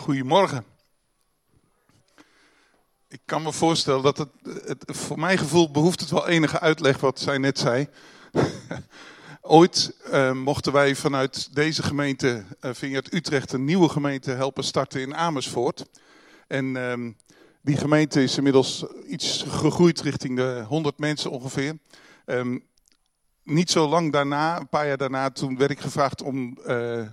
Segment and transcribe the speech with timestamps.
[0.00, 0.64] Goedemorgen.
[3.08, 7.00] Ik kan me voorstellen dat het, het, voor mijn gevoel behoeft het wel enige uitleg
[7.00, 7.88] wat zij net zei.
[9.40, 15.00] Ooit uh, mochten wij vanuit deze gemeente, uh, Vineyard Utrecht, een nieuwe gemeente helpen starten
[15.00, 15.86] in Amersfoort.
[16.46, 16.94] En uh,
[17.62, 21.78] die gemeente is inmiddels iets gegroeid richting de 100 mensen ongeveer.
[22.26, 22.64] Um,
[23.42, 27.06] niet zo lang daarna, een paar jaar daarna, toen werd ik gevraagd om uh,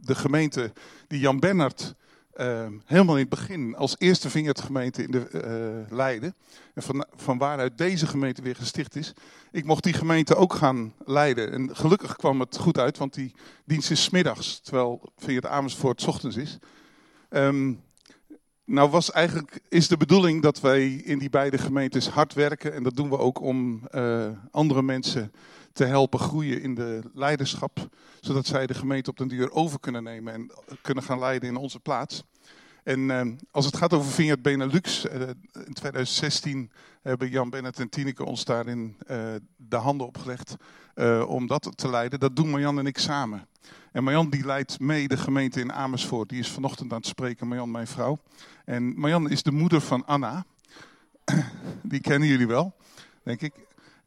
[0.00, 0.72] de gemeente
[1.06, 1.94] die Jan Bernhard
[2.36, 5.28] uh, helemaal in het begin als eerste vingertgemeente in de
[5.88, 6.34] uh, Leiden.
[6.74, 9.12] En van, van waaruit deze gemeente weer gesticht is.
[9.50, 11.52] Ik mocht die gemeente ook gaan leiden.
[11.52, 16.36] En gelukkig kwam het goed uit, want die dienst is smiddags, terwijl Vingert Amersfoort ochtends
[16.36, 16.58] is.
[17.30, 17.82] Um,
[18.64, 22.74] nou was eigenlijk, is de bedoeling dat wij in die beide gemeentes hard werken.
[22.74, 25.32] En dat doen we ook om uh, andere mensen
[25.72, 27.88] te helpen groeien in de leiderschap.
[28.20, 30.50] Zodat zij de gemeente op den duur over kunnen nemen en
[30.82, 32.22] kunnen gaan leiden in onze plaats.
[32.82, 35.12] En uh, als het gaat over Vineyard Benelux, uh,
[35.66, 36.70] in 2016
[37.02, 39.16] hebben Jan Bennett en Tineke ons daarin uh,
[39.56, 40.56] de handen opgelegd
[41.26, 42.20] om dat te leiden.
[42.20, 43.46] Dat doen Marjan en ik samen.
[43.92, 46.28] En Marjan die leidt mee de gemeente in Amersfoort.
[46.28, 48.18] Die is vanochtend aan het spreken, Marjan, mijn vrouw.
[48.64, 50.44] En Marjan is de moeder van Anna.
[51.82, 52.74] Die kennen jullie wel,
[53.22, 53.52] denk ik.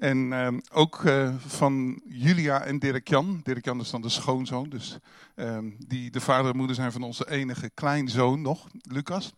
[0.03, 3.39] En uh, ook uh, van Julia en Dirk-Jan.
[3.43, 4.69] Dirk-Jan is dan de schoonzoon.
[4.69, 4.97] Dus,
[5.35, 9.33] uh, die de vader en moeder zijn van onze enige kleinzoon nog, Lucas.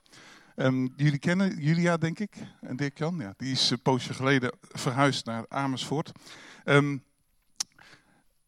[0.55, 2.35] Um, jullie kennen Julia, denk ik.
[2.61, 3.33] En Dirk-Jan, ja.
[3.37, 6.11] Die is een poosje geleden verhuisd naar Amersfoort.
[6.63, 7.03] Um,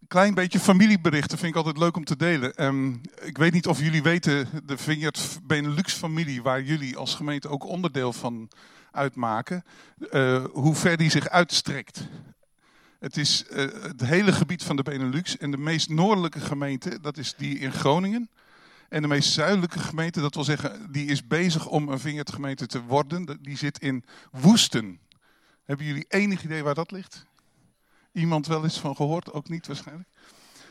[0.08, 3.02] klein beetje familieberichten vind ik altijd leuk om te delen.
[3.24, 7.66] Ik weet niet of jullie weten, de Vineyard Benelux familie, waar jullie als gemeente ook
[7.66, 8.50] onderdeel van
[8.92, 9.64] uitmaken,
[10.12, 12.08] uh, hoe ver die zich uitstrekt.
[13.00, 17.18] Het is uh, het hele gebied van de Benelux en de meest noordelijke gemeente, dat
[17.18, 18.30] is die in Groningen.
[18.90, 22.82] En de meest zuidelijke gemeente, dat wil zeggen, die is bezig om een Vineyard te
[22.82, 25.00] worden, die zit in Woesten.
[25.64, 27.26] Hebben jullie enig idee waar dat ligt?
[28.12, 29.34] Iemand wel eens van gehoord?
[29.34, 30.10] Ook niet waarschijnlijk.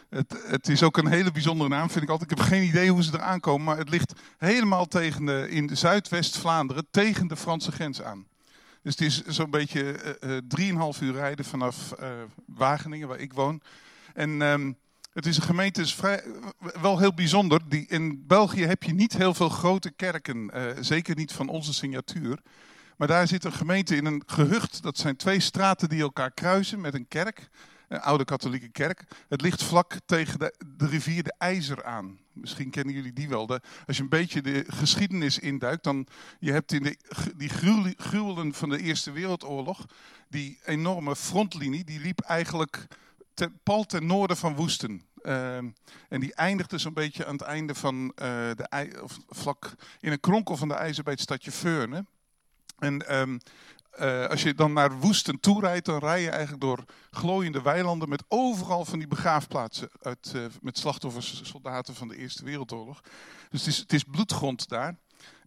[0.09, 2.31] Het, het, is ook een hele bijzondere naam, vind ik altijd.
[2.31, 5.77] Ik heb geen idee hoe ze eraan komen, maar het ligt helemaal tegen de, in
[5.77, 8.27] Zuidwest-Vlaanderen tegen de Franse grens aan.
[8.83, 12.09] Dus het is zo'n beetje drieënhalf uh, uh, uur rijden vanaf uh,
[12.47, 13.61] Wageningen, waar ik woon.
[14.15, 14.77] En um,
[15.13, 16.25] het is een gemeente, is vrij,
[16.81, 17.61] wel heel bijzonder.
[17.69, 20.51] Die, in België heb je niet heel veel grote kerken,
[20.81, 22.39] zeker niet van onze signatuur.
[22.97, 24.83] Maar daar zit een gemeente in een gehucht.
[24.83, 27.49] Dat zijn twee straten die elkaar kruisen met een kerk.
[27.89, 29.05] Een oude katholieke kerk.
[29.29, 32.19] Het ligt vlak tegen de, de rivier de IJzer aan.
[32.33, 33.47] Misschien kennen jullie die wel.
[33.47, 36.07] De, als je een beetje de geschiedenis induikt, dan
[36.39, 36.97] je hebt in de,
[37.37, 37.49] die
[37.97, 39.87] gruwelen van de Eerste Wereldoorlog,
[40.29, 42.87] die enorme frontlinie, die liep eigenlijk
[43.35, 45.03] ten, pal ten noorden van Woesten.
[45.23, 48.13] Uh, en die eindigde zo'n beetje aan het einde van uh,
[48.55, 52.05] de of vlak in een kronkel van de IJzer bij het stadje Veurne.
[52.79, 53.41] En um,
[54.01, 58.09] uh, als je dan naar Woesten toe rijdt, dan rij je eigenlijk door glooiende weilanden
[58.09, 63.01] met overal van die begraafplaatsen uit, uh, met slachtoffers, soldaten van de Eerste Wereldoorlog.
[63.51, 64.97] Dus het is, het is bloedgrond daar.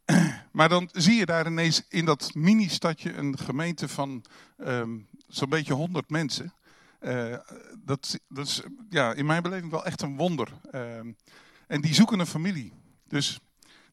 [0.52, 4.26] Maar dan zie je daar ineens in dat mini-stadje een gemeente van
[4.58, 6.54] um, zo'n beetje 100 mensen.
[7.02, 7.36] Uh,
[7.84, 10.48] dat, dat is ja, in mijn beleving wel echt een wonder.
[10.72, 10.98] Uh,
[11.68, 12.74] en die zoeken een familie.
[13.08, 13.40] Dus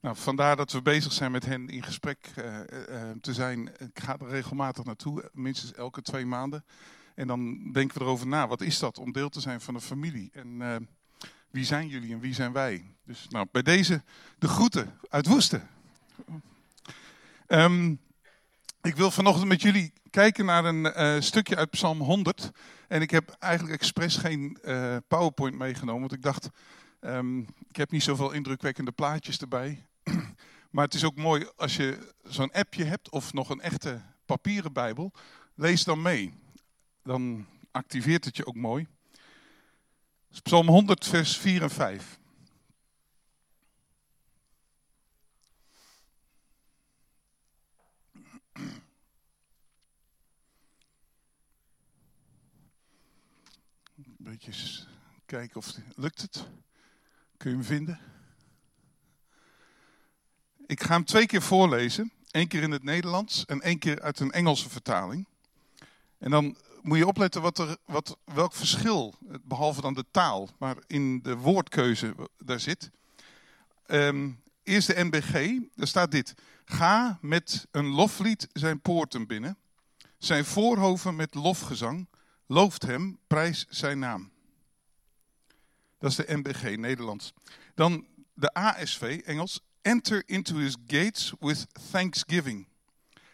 [0.07, 3.69] nou, vandaar dat we bezig zijn met hen in gesprek uh, uh, te zijn.
[3.79, 6.65] Ik ga er regelmatig naartoe, minstens elke twee maanden.
[7.15, 9.81] En dan denken we erover na, wat is dat om deel te zijn van een
[9.81, 10.31] familie?
[10.33, 10.89] En
[11.51, 12.95] wie zijn jullie en wie zijn wij?
[13.05, 14.03] Dus nou, bij deze
[14.39, 15.69] de groeten uit Woesten.
[17.49, 18.01] Um,
[18.83, 22.51] ik wil vanochtend met jullie kijken naar een stukje uit Psalm 100.
[22.89, 24.59] En ik heb eigenlijk expres geen
[25.09, 26.49] PowerPoint meegenomen, want ik dacht...
[27.01, 29.85] Um, ik heb niet zoveel indrukwekkende plaatjes erbij.
[30.71, 34.73] Maar het is ook mooi als je zo'n appje hebt of nog een echte papieren
[34.73, 35.13] Bijbel.
[35.55, 36.35] Lees dan mee.
[37.03, 38.87] Dan activeert het je ook mooi.
[40.43, 42.19] Psalm 100, vers 4 en 5.
[53.97, 54.53] Een beetje
[55.27, 56.47] kijken of lukt het.
[57.37, 58.16] Kun je hem vinden?
[60.67, 62.13] Ik ga hem twee keer voorlezen.
[62.31, 65.27] Eén keer in het Nederlands en één keer uit een Engelse vertaling.
[66.19, 70.77] En dan moet je opletten wat er, wat, welk verschil, behalve dan de taal, maar
[70.87, 72.91] in de woordkeuze daar zit.
[73.87, 76.35] Um, eerst de NBG, daar staat dit.
[76.65, 79.57] Ga met een loflied zijn poorten binnen.
[80.19, 82.09] Zijn voorhoven met lofgezang.
[82.47, 84.31] Looft hem, prijs zijn naam.
[85.99, 87.33] Dat is de NBG, Nederlands.
[87.75, 89.61] Dan de ASV, Engels.
[89.87, 92.67] Enter into his gates with thanksgiving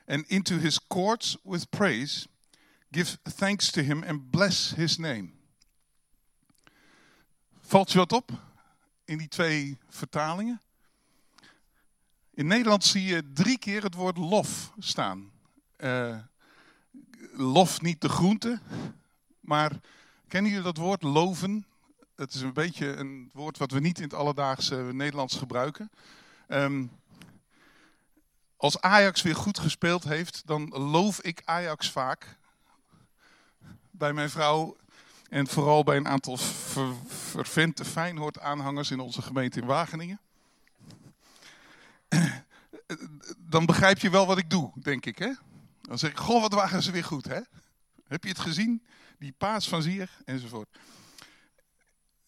[0.05, 2.29] and into his courts with praise.
[2.91, 5.33] Give thanks to him and bless his name.
[7.61, 8.31] Valt je wat op
[9.05, 10.61] in die twee vertalingen?
[12.35, 15.31] In Nederland zie je drie keer het woord lof staan.
[15.79, 16.17] Uh,
[17.33, 18.61] lof niet de groente,
[19.41, 19.81] maar
[20.29, 21.67] kennen jullie dat woord loven?
[22.17, 25.91] Het is een beetje een woord wat we niet in het alledaagse Nederlands gebruiken.
[26.53, 26.91] Um,
[28.57, 32.39] als Ajax weer goed gespeeld heeft, dan loof ik Ajax vaak.
[33.91, 34.77] Bij mijn vrouw
[35.29, 40.21] en vooral bij een aantal ver, vervente Feyenoord-aanhangers in onze gemeente in Wageningen.
[43.39, 45.19] Dan begrijp je wel wat ik doe, denk ik.
[45.19, 45.33] Hè?
[45.83, 47.41] Dan zeg ik, goh, wat waren ze weer goed, hè?
[48.09, 48.83] Heb je het gezien?
[49.19, 50.69] Die paas van Zier, enzovoort.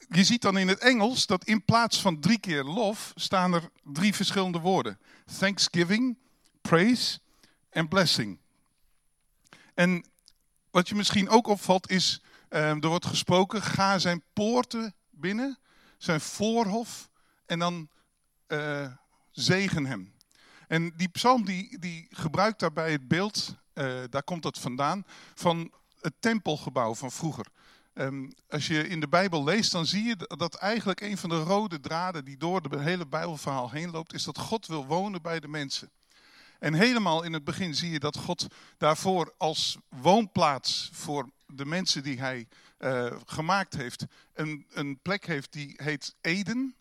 [0.09, 3.71] Je ziet dan in het Engels dat in plaats van drie keer lof staan er
[3.83, 4.99] drie verschillende woorden.
[5.39, 6.19] Thanksgiving,
[6.61, 7.19] praise
[7.71, 8.39] en blessing.
[9.75, 10.05] En
[10.71, 15.59] wat je misschien ook opvalt is, uh, er wordt gesproken, ga zijn poorten binnen,
[15.99, 17.09] zijn voorhof
[17.47, 17.89] en dan
[18.49, 18.87] uh,
[19.31, 20.13] zegen hem.
[20.69, 25.05] En die psalm die, die gebruikt daarbij het beeld, uh, daar komt dat vandaan,
[25.35, 27.47] van het tempelgebouw van vroeger.
[27.95, 31.43] Um, als je in de Bijbel leest, dan zie je dat eigenlijk een van de
[31.43, 35.41] rode draden die door het hele Bijbelverhaal heen loopt, is dat God wil wonen bij
[35.41, 35.91] de mensen.
[36.59, 38.47] En helemaal in het begin zie je dat God
[38.79, 42.49] daarvoor als woonplaats voor de mensen die hij
[42.79, 46.75] uh, gemaakt heeft, een, een plek heeft die heet Eden.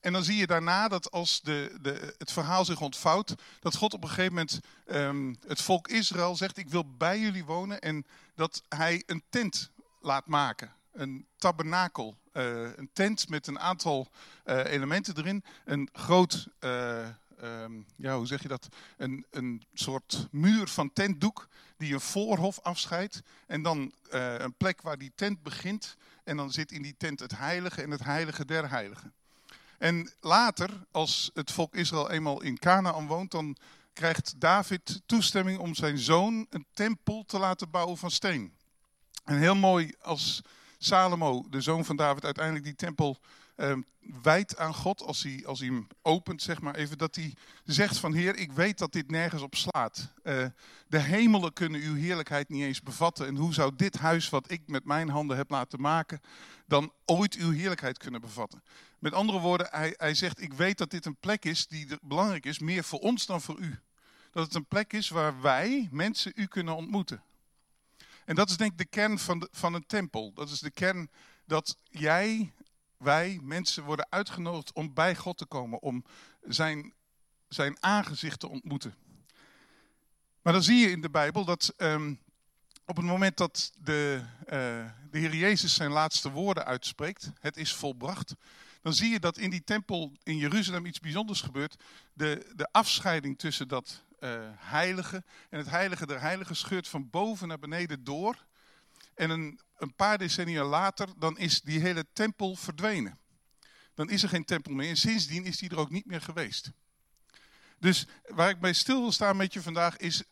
[0.00, 3.94] En dan zie je daarna dat als de, de, het verhaal zich ontvouwt, dat God
[3.94, 7.80] op een gegeven moment um, het volk Israël zegt, ik wil bij jullie wonen.
[7.80, 9.70] En dat hij een tent
[10.04, 14.08] laat maken, een tabernakel, uh, een tent met een aantal
[14.44, 15.44] uh, elementen erin.
[15.64, 17.08] Een groot, uh,
[17.42, 18.68] um, ja, hoe zeg je dat?
[18.96, 23.22] Een, een soort muur van tentdoek die een voorhof afscheidt.
[23.46, 25.96] En dan een plek waar die tent begint.
[26.24, 29.12] En dan zit in die tent het heilige en het heilige der heiligen.
[29.78, 33.56] En later, als het volk Israël eenmaal in Canaan woont, dan
[33.92, 38.52] krijgt David toestemming om zijn zoon een tempel te laten bouwen van steen.
[39.24, 40.42] En heel mooi als
[40.78, 43.18] Salomo, de zoon van David, uiteindelijk die tempel
[43.56, 43.76] uh,
[44.22, 47.34] wijdt aan God, als hij, als hij hem opent, zeg maar even, dat hij
[47.64, 50.12] zegt van Heer, ik weet dat dit nergens op slaat.
[50.22, 50.46] Uh,
[50.88, 53.26] de hemelen kunnen uw heerlijkheid niet eens bevatten.
[53.26, 56.20] En hoe zou dit huis wat ik met mijn handen heb laten maken,
[56.66, 58.62] dan ooit uw heerlijkheid kunnen bevatten?
[58.98, 62.46] Met andere woorden, hij, hij zegt, ik weet dat dit een plek is die belangrijk
[62.46, 63.78] is, meer voor ons dan voor u.
[64.30, 67.22] Dat het een plek is waar wij, mensen, u kunnen ontmoeten.
[68.24, 70.32] En dat is denk ik de kern van, van een tempel.
[70.32, 71.10] Dat is de kern
[71.44, 72.52] dat jij,
[72.96, 76.04] wij, mensen worden uitgenodigd om bij God te komen, om
[76.42, 76.92] zijn,
[77.48, 78.94] zijn aangezicht te ontmoeten.
[80.42, 82.20] Maar dan zie je in de Bijbel dat um,
[82.86, 84.50] op het moment dat de, uh,
[85.10, 88.34] de Heer Jezus zijn laatste woorden uitspreekt, het is volbracht,
[88.82, 91.76] dan zie je dat in die tempel in Jeruzalem iets bijzonders gebeurt.
[92.12, 95.24] De, de afscheiding tussen dat uh, heilige.
[95.50, 98.46] En het heilige der heiligen scheurt van boven naar beneden door.
[99.14, 103.18] En een, een paar decennia later, dan is die hele tempel verdwenen.
[103.94, 104.88] Dan is er geen tempel meer.
[104.88, 106.70] En sindsdien is die er ook niet meer geweest.
[107.78, 110.22] Dus waar ik bij stil wil staan met je vandaag is,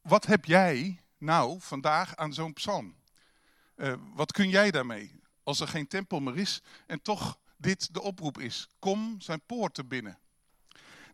[0.00, 2.96] wat heb jij nou vandaag aan zo'n psalm?
[3.76, 5.20] Uh, wat kun jij daarmee?
[5.42, 8.68] Als er geen tempel meer is en toch dit de oproep is.
[8.78, 10.18] Kom zijn poorten binnen.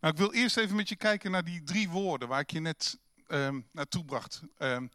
[0.05, 2.61] Nou, ik wil eerst even met je kijken naar die drie woorden waar ik je
[2.61, 4.43] net um, naartoe bracht.
[4.59, 4.91] Um,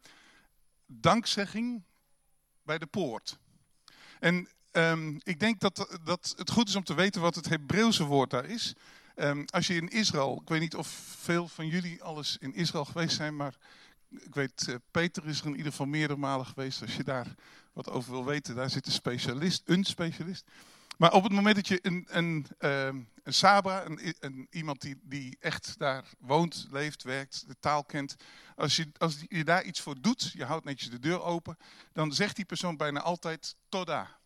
[0.86, 1.82] dankzegging
[2.62, 3.38] bij de poort.
[4.20, 8.04] En um, ik denk dat, dat het goed is om te weten wat het Hebreeuwse
[8.04, 8.74] woord daar is.
[9.46, 10.88] als je in Israël, ik weet niet of
[11.18, 13.54] veel van jullie alles in Israël geweest zijn, maar
[14.08, 16.82] ik weet, uh, Peter is er in ieder geval meerdere malen geweest.
[16.82, 17.34] Als je daar
[17.72, 20.44] wat over wil weten, daar zit een specialist, een specialist.
[21.00, 25.00] Maar op het moment dat je een, een, uh, een Sabra, een, een, iemand die,
[25.02, 28.16] die echt daar woont, leeft, werkt, de taal kent.
[28.56, 31.58] Als je, als je daar iets voor doet, je houdt netjes de deur open,
[31.92, 34.18] dan zegt die persoon bijna altijd Toda.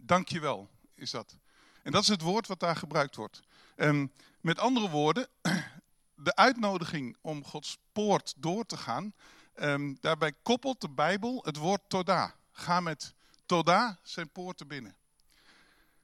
[0.00, 1.36] Dankjewel, is dat.
[1.82, 3.40] En dat is het woord wat daar gebruikt wordt.
[3.76, 5.28] Um, met andere woorden,
[6.26, 9.12] de uitnodiging om Gods poort door te gaan,
[9.54, 12.34] um, daarbij koppelt de Bijbel het woord Toda.
[12.52, 13.14] Ga met
[13.46, 14.96] Toda zijn poorten binnen.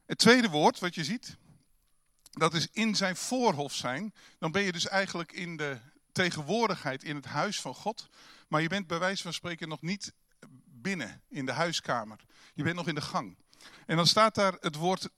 [0.06, 1.36] Het tweede woord wat je ziet,
[2.30, 4.14] dat is in zijn voorhof zijn.
[4.38, 5.78] Dan ben je dus eigenlijk in de
[6.12, 8.08] tegenwoordigheid in het huis van God.
[8.48, 10.12] Maar je bent bij wijze van spreken nog niet
[10.64, 12.20] binnen in de huiskamer.
[12.54, 13.36] Je bent nog in de gang.
[13.86, 15.08] En dan staat daar het woord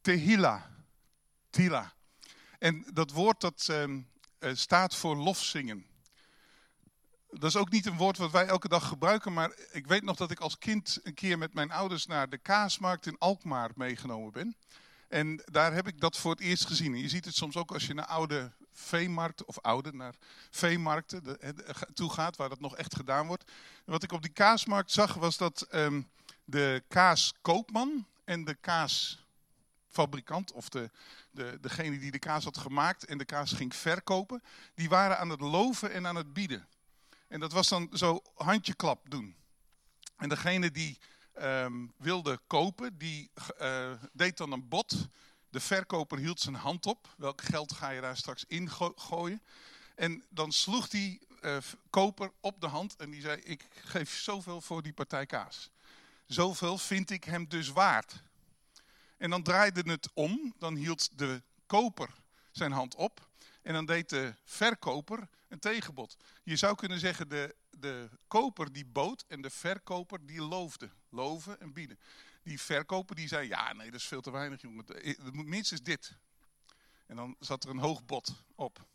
[0.00, 0.70] tehila.
[1.50, 1.94] Tila.
[2.58, 4.00] En dat woord dat ehm,
[4.38, 5.86] eh, staat voor lofzingen.
[7.38, 10.16] Dat is ook niet een woord wat wij elke dag gebruiken, maar ik weet nog
[10.16, 14.32] dat ik als kind een keer met mijn ouders naar de kaasmarkt in Alkmaar meegenomen
[14.32, 14.56] ben.
[15.08, 16.94] En daar heb ik dat voor het eerst gezien.
[16.94, 20.14] En je ziet het soms ook als je naar oude veemarkten, of oude, naar
[20.50, 21.38] veemarkten
[21.94, 23.50] toe gaat, waar dat nog echt gedaan wordt.
[23.84, 26.08] Wat ik op die kaasmarkt zag, was dat um,
[26.44, 30.90] de kaaskoopman en de kaasfabrikant, of de,
[31.30, 34.42] de, degene die de kaas had gemaakt en de kaas ging verkopen,
[34.74, 36.68] die waren aan het loven en aan het bieden.
[37.28, 39.36] En dat was dan zo handjeklap doen.
[40.16, 40.98] En degene die
[41.38, 43.30] um, wilde kopen, die
[43.60, 45.08] uh, deed dan een bod.
[45.48, 47.14] De verkoper hield zijn hand op.
[47.16, 49.42] Welk geld ga je daar straks in gooien?
[49.94, 51.56] En dan sloeg die uh,
[51.90, 55.70] koper op de hand en die zei: Ik geef zoveel voor die partij kaas.
[56.26, 58.22] Zoveel vind ik hem dus waard.
[59.16, 62.10] En dan draaide het om, dan hield de koper
[62.50, 63.28] zijn hand op
[63.62, 66.16] en dan deed de verkoper een tegenbod.
[66.42, 70.90] Je zou kunnen zeggen, de, de koper die bood en de verkoper die loofde.
[71.08, 71.98] Loven en bieden.
[72.42, 74.84] Die verkoper die zei, ja nee, dat is veel te weinig jongen.
[74.86, 76.16] Het moet minstens dit.
[77.06, 78.86] En dan zat er een hoog bod op.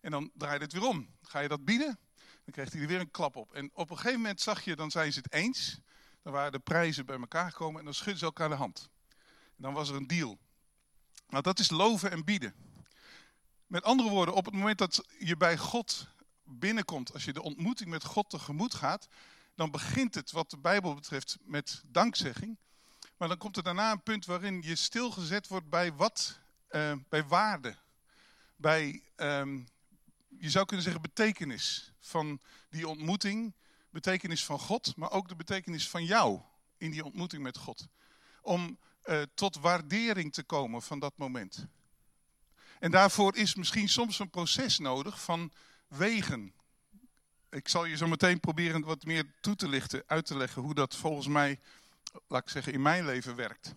[0.00, 1.08] En dan draaide het weer om.
[1.22, 1.98] Ga je dat bieden?
[2.44, 3.52] Dan kreeg hij er weer een klap op.
[3.52, 5.80] En op een gegeven moment zag je, dan zijn ze het eens.
[6.22, 8.88] Dan waren de prijzen bij elkaar gekomen en dan schudden ze elkaar de hand.
[9.56, 10.38] En dan was er een deal.
[11.28, 12.69] Nou, dat is loven en bieden.
[13.70, 16.08] Met andere woorden, op het moment dat je bij God
[16.44, 19.08] binnenkomt, als je de ontmoeting met God tegemoet gaat,
[19.54, 22.56] dan begint het wat de Bijbel betreft met dankzegging.
[23.16, 26.38] Maar dan komt er daarna een punt waarin je stilgezet wordt bij wat?
[26.70, 27.76] Uh, bij waarde.
[28.56, 29.68] Bij, um,
[30.28, 33.54] je zou kunnen zeggen, betekenis van die ontmoeting.
[33.90, 36.40] Betekenis van God, maar ook de betekenis van jou
[36.76, 37.86] in die ontmoeting met God.
[38.42, 41.66] Om uh, tot waardering te komen van dat moment.
[42.80, 45.52] En daarvoor is misschien soms een proces nodig van
[45.88, 46.52] wegen.
[47.50, 50.74] Ik zal je zo meteen proberen wat meer toe te lichten, uit te leggen hoe
[50.74, 51.60] dat volgens mij,
[52.26, 53.74] laat ik zeggen, in mijn leven werkt.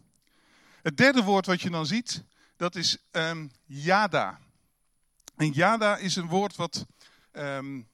[0.82, 2.24] Het derde woord wat je dan ziet,
[2.56, 4.40] dat is um, yada.
[5.36, 6.86] En yada is een woord wat
[7.32, 7.90] um,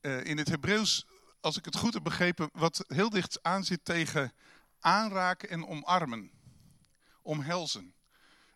[0.00, 1.06] uh, in het Hebreeuws,
[1.40, 4.32] als ik het goed heb begrepen, wat heel dicht aan zit tegen
[4.80, 6.30] aanraken en omarmen.
[7.22, 7.94] Omhelzen.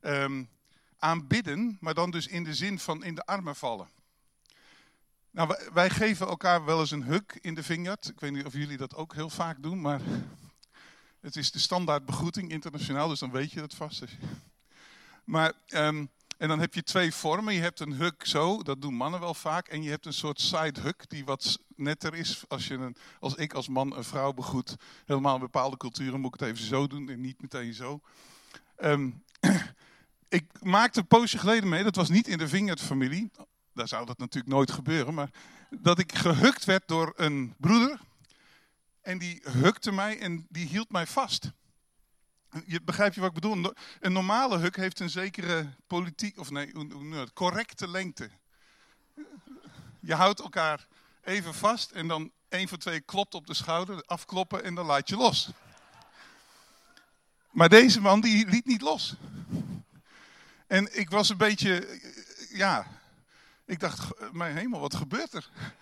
[0.00, 0.50] Um,
[1.02, 3.88] aanbidden, maar dan dus in de zin van in de armen vallen.
[5.30, 8.08] Nou, wij geven elkaar wel eens een huk in de vineyard.
[8.08, 10.00] Ik weet niet of jullie dat ook heel vaak doen, maar
[11.20, 14.04] het is de standaard begroeting internationaal, dus dan weet je dat vast.
[15.24, 17.54] Maar, um, en dan heb je twee vormen.
[17.54, 19.68] Je hebt een huk zo, dat doen mannen wel vaak.
[19.68, 22.44] En je hebt een soort side huk, die wat netter is.
[22.48, 26.34] Als, je een, als ik als man een vrouw begroet, helemaal in bepaalde culturen moet
[26.34, 28.00] ik het even zo doen en niet meteen zo.
[28.78, 29.24] Um,
[30.32, 33.30] ik maakte een poosje geleden mee, dat was niet in de Vineyard-familie.
[33.74, 35.14] Daar zou dat natuurlijk nooit gebeuren.
[35.14, 35.30] Maar
[35.70, 38.00] dat ik gehukt werd door een broeder.
[39.00, 41.52] En die hukte mij en die hield mij vast.
[42.66, 43.72] Je begrijp je wat ik bedoel?
[44.00, 46.72] Een normale huk heeft een zekere politiek, of nee,
[47.34, 48.30] correcte lengte.
[50.00, 50.86] Je houdt elkaar
[51.22, 55.08] even vast en dan een van twee klopt op de schouder, afkloppen en dan laat
[55.08, 55.50] je los.
[57.50, 59.16] Maar deze man die liet niet los.
[60.72, 62.00] En ik was een beetje,
[62.50, 62.86] ja,
[63.64, 65.50] ik dacht, mijn hemel, wat gebeurt er?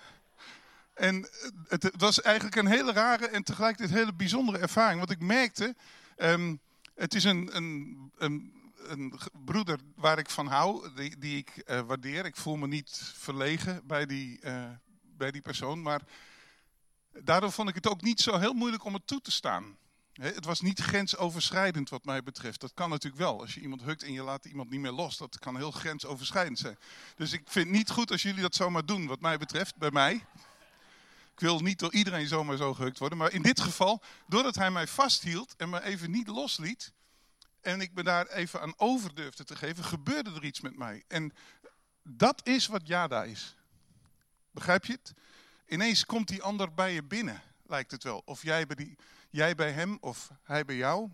[0.95, 1.29] En
[1.69, 4.99] het, was eigenlijk een hele rare en tegelijkertijd hele bijzondere ervaring.
[4.99, 5.75] Want ik merkte,
[6.17, 6.61] um,
[6.95, 12.25] het is een, een, een, broeder waar ik van hou, die, die ik uh, waardeer.
[12.25, 14.71] Ik voel me niet verlegen bij die, uh,
[15.17, 15.83] bij die persoon.
[15.83, 16.03] Maar
[17.23, 19.77] daardoor vond ik het ook niet zo heel moeilijk om het toe te staan.
[20.13, 22.61] Het was niet grensoverschrijdend wat mij betreft.
[22.61, 23.41] Dat kan natuurlijk wel.
[23.41, 26.59] Als je iemand hukt en je laat iemand niet meer los, dat kan heel grensoverschrijdend
[26.59, 26.79] zijn.
[27.17, 29.91] Dus ik vind het niet goed als jullie dat zomaar doen, wat mij betreft, bij
[29.91, 30.25] mij.
[31.33, 33.19] Ik wil niet door iedereen zomaar zo gehukt worden.
[33.19, 36.93] Maar in dit geval, doordat hij mij vasthield en me even niet losliet.
[37.61, 41.05] En ik me daar even aan over durfde te geven, gebeurde er iets met mij.
[41.09, 41.33] En
[42.03, 43.57] dat is wat Jada is.
[44.51, 45.13] Begrijp je het?
[45.67, 48.23] Ineens komt die ander bij je binnen, lijkt het wel.
[48.25, 48.97] Of jij bij die
[49.31, 51.11] Jij bij hem of hij bij jou.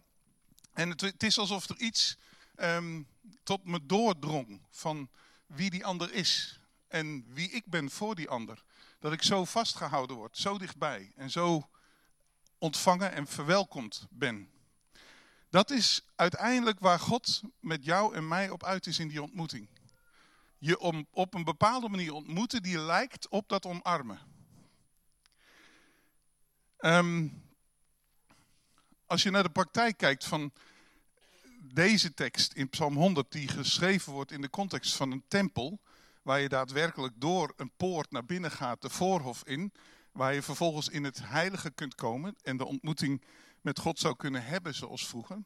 [0.73, 2.17] En het, is alsof er iets
[2.57, 3.09] um,
[3.43, 5.11] tot me doordrong van
[5.47, 6.61] wie die ander is.
[6.89, 8.63] En wie ik ben voor die ander.
[8.99, 11.13] Dat ik zo vastgehouden word, zo dichtbij.
[11.17, 11.71] En zo
[12.59, 14.51] ontvangen en verwelkomd ben.
[15.51, 19.69] Dat is uiteindelijk waar God met jou en mij op uit is in die ontmoeting.
[20.59, 24.21] Je om, op een bepaalde manier ontmoeten die lijkt op dat omarmen.
[26.79, 27.46] Um,
[29.07, 30.53] als je naar de praktijk kijkt van
[31.61, 35.81] deze tekst in Psalm 100, die geschreven wordt in de context van een tempel,
[36.23, 39.73] waar je daadwerkelijk door een poort naar binnen gaat, de voorhof in,
[40.13, 43.23] waar je vervolgens in het heilige kunt komen en de ontmoeting
[43.61, 45.43] met God zou kunnen hebben zoals vroeger.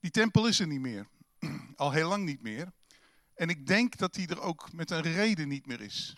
[0.00, 1.06] Die tempel is er niet meer,
[1.76, 2.72] al heel lang niet meer.
[3.34, 6.16] En ik denk dat die er ook met een reden niet meer is.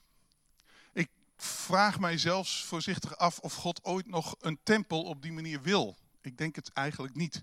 [0.92, 5.62] Ik vraag mij zelfs voorzichtig af of God ooit nog een tempel op die manier
[5.62, 5.96] wil.
[6.24, 7.42] Ik denk het eigenlijk niet.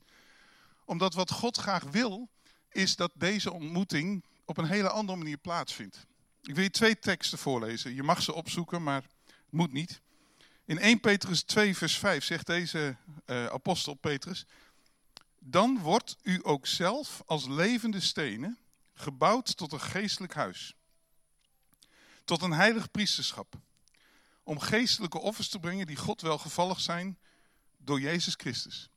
[0.86, 2.30] Omdat wat God graag wil,
[2.70, 6.06] is dat deze ontmoeting op een hele andere manier plaatsvindt.
[6.42, 7.94] Ik wil je twee teksten voorlezen.
[7.94, 10.02] Je mag ze opzoeken, maar het moet niet.
[10.66, 12.96] In 1 Petrus 2, vers 5 zegt deze
[13.26, 14.46] uh, apostel Petrus:
[15.40, 18.58] Dan wordt u ook zelf als levende stenen
[18.94, 20.76] gebouwd tot een geestelijk huis,
[22.26, 23.56] tot een heilig priesterschap,
[24.44, 27.18] om geestelijke offers te brengen die God welgevallig zijn
[27.84, 28.90] door Jezus Christus.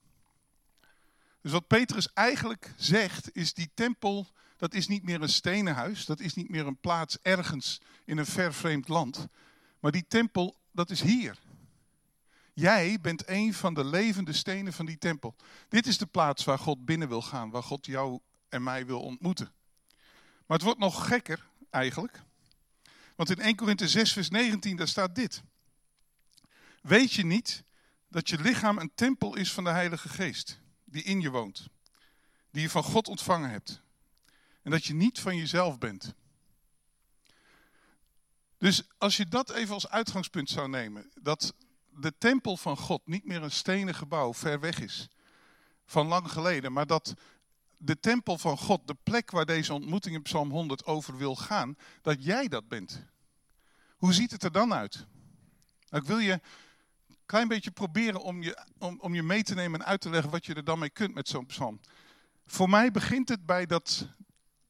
[1.40, 4.26] Dus wat Petrus eigenlijk zegt, is die tempel,
[4.56, 8.18] dat is niet meer een stenen huis, dat is niet meer een plaats ergens in
[8.18, 9.26] een ver vreemd land,
[9.80, 11.38] maar die tempel, dat is hier.
[12.54, 15.34] Jij bent een van de levende stenen van die tempel.
[15.68, 19.00] Dit is de plaats waar God binnen wil gaan, waar God jou en mij wil
[19.00, 19.52] ontmoeten.
[20.46, 22.22] Maar het wordt nog gekker eigenlijk.
[23.16, 25.42] Want in 1 Korinthe 6, vers 19, daar staat dit.
[26.82, 27.64] Weet je niet
[28.14, 31.68] dat je lichaam een tempel is van de Heilige Geest, die in je woont,
[32.50, 33.82] die je van God ontvangen hebt.
[34.62, 36.14] En dat je niet van jezelf bent.
[38.58, 41.54] Dus als je dat even als uitgangspunt zou nemen, dat
[41.88, 45.08] de tempel van God niet meer een stenen gebouw ver weg is,
[45.86, 47.14] van lang geleden, maar dat
[47.76, 51.76] de tempel van God, de plek waar deze ontmoeting in Psalm 100 over wil gaan,
[52.02, 53.04] dat jij dat bent.
[53.96, 55.06] Hoe ziet het er dan uit?
[55.90, 56.40] Ik wil je
[57.26, 60.30] klein beetje proberen om je, om, om je mee te nemen en uit te leggen
[60.30, 61.80] wat je er dan mee kunt met zo'n psalm.
[62.46, 64.08] Voor mij begint het bij dat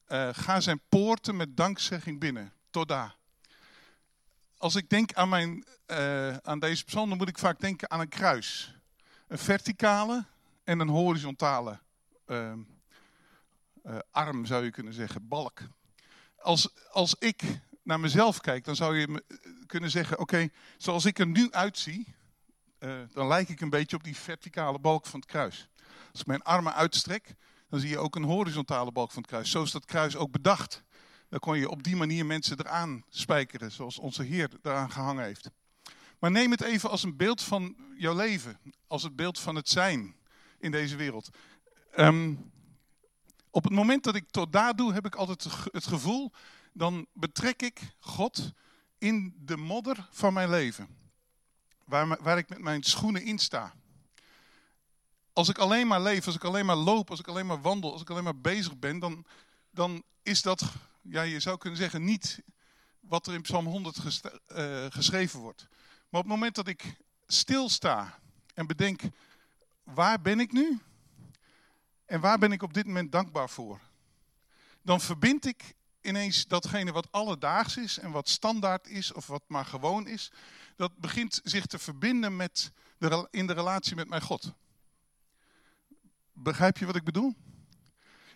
[0.08, 2.52] uh, ga zijn poorten met dankzegging binnen.
[2.70, 3.14] Toda.
[4.56, 8.00] Als ik denk aan, mijn, uh, aan deze psalm, dan moet ik vaak denken aan
[8.00, 8.74] een kruis.
[9.28, 10.24] Een verticale
[10.64, 11.80] en een horizontale
[12.26, 12.52] uh,
[13.86, 15.60] uh, arm, zou je kunnen zeggen, balk.
[16.36, 17.42] Als, als ik
[17.82, 22.14] naar mezelf kijk, dan zou je eh, kunnen zeggen: Oké, zoals ik er nu uitzie,
[22.84, 25.68] uh, dan lijk ik een beetje op die verticale balk van het kruis.
[26.12, 27.34] Als ik mijn armen uitstrek,
[27.68, 29.50] dan zie je ook een horizontale balk van het kruis.
[29.50, 30.82] Zo is dat kruis ook bedacht.
[31.28, 35.50] Dan kon je op die manier mensen eraan spijkeren, zoals onze Heer eraan gehangen heeft.
[36.18, 39.68] Maar neem het even als een beeld van jouw leven, als het beeld van het
[39.68, 40.16] zijn
[40.58, 41.28] in deze wereld.
[41.96, 42.52] Um,
[43.50, 46.32] op het moment dat ik tot daar doe, heb ik altijd het gevoel,
[46.72, 48.52] dan betrek ik God
[48.98, 51.03] in de modder van mijn leven.
[51.84, 53.74] Waar, waar ik met mijn schoenen in sta.
[55.32, 57.92] Als ik alleen maar leef, als ik alleen maar loop, als ik alleen maar wandel,
[57.92, 59.26] als ik alleen maar bezig ben, dan,
[59.70, 60.62] dan is dat,
[61.02, 62.42] ja, je zou kunnen zeggen, niet
[63.00, 65.66] wat er in Psalm 100 uh, geschreven wordt.
[66.08, 68.18] Maar op het moment dat ik stilsta
[68.54, 69.02] en bedenk,
[69.82, 70.80] waar ben ik nu?
[72.04, 73.80] En waar ben ik op dit moment dankbaar voor?
[74.82, 79.64] Dan verbind ik ineens datgene wat alledaags is en wat standaard is of wat maar
[79.64, 80.32] gewoon is.
[80.76, 84.52] Dat begint zich te verbinden met de, in de relatie met mijn God.
[86.32, 87.34] Begrijp je wat ik bedoel?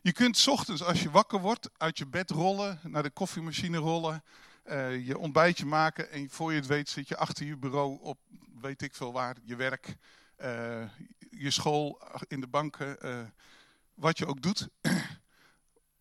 [0.02, 4.24] Je kunt ochtends als je wakker wordt uit je bed rollen, naar de koffiemachine rollen,
[4.64, 8.18] uh, je ontbijtje maken en voor je het weet zit je achter je bureau op
[8.60, 9.96] weet ik veel waar, je werk,
[10.38, 10.88] uh,
[11.30, 13.20] je school, in de banken, uh,
[13.94, 14.68] wat je ook doet.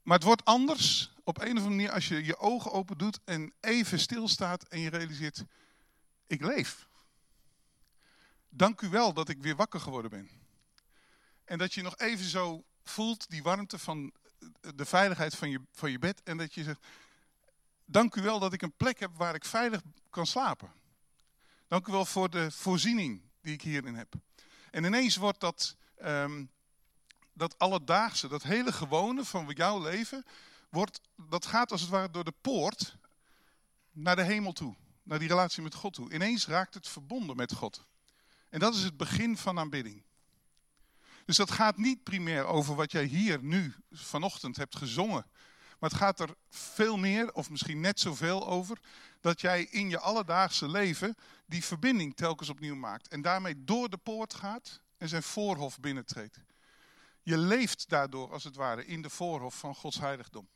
[0.04, 3.20] Maar het wordt anders op een of andere manier als je je ogen open doet
[3.26, 5.44] en even stilstaat en je realiseert,
[6.28, 6.88] ik leef.
[8.50, 10.30] Dank u wel dat ik weer wakker geworden ben.
[11.46, 14.14] En dat je nog even zo voelt die warmte van
[14.76, 16.24] de veiligheid van je, van je bed.
[16.24, 16.86] En dat je zegt,
[17.86, 20.72] dank u wel dat ik een plek heb waar ik veilig kan slapen.
[21.68, 24.14] Dank u wel voor de voorziening die ik hierin heb.
[24.72, 26.50] En ineens wordt dat um,
[27.34, 30.26] dat alledaagse, dat hele gewone van jouw leven,
[30.70, 32.98] wordt, dat gaat als het ware door de poort
[33.92, 34.76] naar de hemel toe.
[35.04, 36.14] Naar die relatie met God toe.
[36.14, 37.86] Ineens raakt het verbonden met God.
[38.50, 40.04] En dat is het begin van aanbidding.
[41.26, 45.26] Dus dat gaat niet primair over wat jij hier nu vanochtend hebt gezongen.
[45.80, 48.80] Maar het gaat er veel meer, of misschien net zoveel over,
[49.22, 53.08] dat jij in je alledaagse leven die verbinding telkens opnieuw maakt.
[53.08, 56.40] En daarmee door de poort gaat en zijn voorhof binnentreedt.
[57.22, 60.48] Je leeft daardoor als het ware in de voorhof van Gods heiligdom.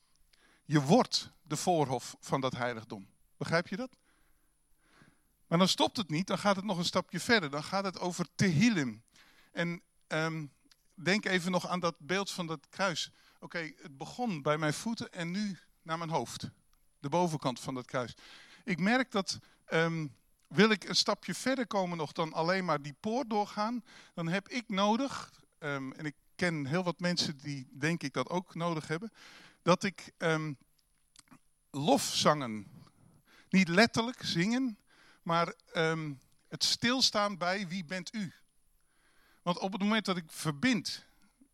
[0.72, 3.08] Je wordt de voorhof van dat heiligdom.
[3.38, 3.98] Begrijp je dat?
[5.48, 7.50] Maar dan stopt het niet, dan gaat het nog een stapje verder.
[7.50, 9.04] Dan gaat het over Tehillim.
[9.52, 10.52] En um,
[10.94, 13.12] denk even nog aan dat beeld van dat kruis.
[13.40, 16.50] Oké, het begon bij mijn voeten en nu naar mijn hoofd.
[17.00, 18.16] De bovenkant van dat kruis.
[18.64, 20.08] Ik merk dat, ehm,
[20.48, 24.50] wil ik een stapje verder komen nog dan alleen maar die poort doorgaan, dan heb
[24.50, 28.88] ik nodig, ehm, en ik ken heel wat mensen die denk ik dat ook nodig
[28.88, 29.12] hebben,
[29.62, 30.58] dat ik um,
[31.72, 32.68] lofzangen,
[33.50, 34.78] niet letterlijk zingen,
[35.24, 35.54] maar
[36.48, 38.34] het stilstaan bij wie bent u.
[39.42, 41.06] Want op het moment dat ik verbind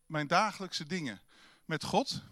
[0.06, 1.22] mijn dagelijkse dingen
[1.66, 2.24] met God,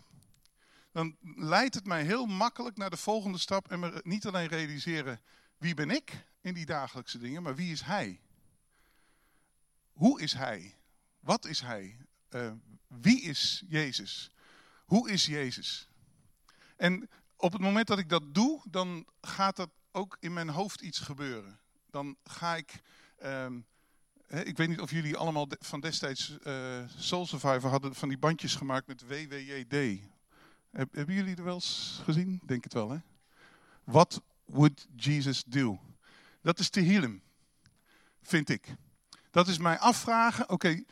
[0.92, 5.22] dan leidt het mij heel makkelijk naar de volgende stap en me niet alleen realiseren
[5.58, 8.22] wie ben ik in die dagelijkse dingen, maar wie is Hij?
[9.92, 10.78] Hoe is Hij?
[11.20, 11.98] Wat is Hij?
[12.30, 12.52] Uh,
[12.88, 14.32] wie is Jezus?
[14.86, 15.90] Hoe is Jezus?
[16.78, 20.82] En op het moment dat ik dat doe, dan gaat er ook in mijn hoofd
[20.82, 21.60] iets gebeuren.
[21.90, 22.82] Dan ga ik
[23.24, 23.66] um,
[24.28, 28.56] ik weet niet of jullie allemaal van destijds uh, Soul Survivor hadden van die bandjes
[28.56, 30.00] gemaakt met WWJD.
[30.72, 32.42] hebben jullie er wel eens gezien?
[32.46, 32.98] Denk het wel, hè?
[33.84, 35.80] What would Jesus do?
[36.42, 37.22] Dat is te healen,
[38.22, 38.76] vind ik.
[39.32, 40.84] Dat is mij afvragen, oké,